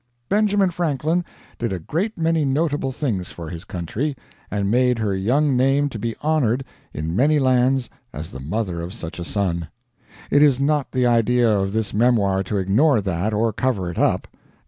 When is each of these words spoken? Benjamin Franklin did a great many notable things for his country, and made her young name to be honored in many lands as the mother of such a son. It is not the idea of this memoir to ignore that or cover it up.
Benjamin 0.29 0.71
Franklin 0.71 1.23
did 1.59 1.71
a 1.71 1.77
great 1.77 2.17
many 2.17 2.43
notable 2.43 2.91
things 2.91 3.27
for 3.27 3.51
his 3.51 3.65
country, 3.65 4.15
and 4.49 4.71
made 4.71 4.97
her 4.97 5.13
young 5.13 5.55
name 5.55 5.89
to 5.89 5.99
be 5.99 6.15
honored 6.23 6.65
in 6.91 7.15
many 7.15 7.37
lands 7.37 7.87
as 8.11 8.31
the 8.31 8.39
mother 8.39 8.81
of 8.81 8.95
such 8.95 9.19
a 9.19 9.23
son. 9.23 9.67
It 10.31 10.41
is 10.41 10.59
not 10.59 10.91
the 10.91 11.05
idea 11.05 11.47
of 11.47 11.71
this 11.71 11.93
memoir 11.93 12.41
to 12.45 12.57
ignore 12.57 12.99
that 12.99 13.31
or 13.31 13.53
cover 13.53 13.91
it 13.91 13.99
up. 13.99 14.27